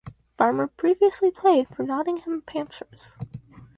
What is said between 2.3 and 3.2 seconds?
Panthers.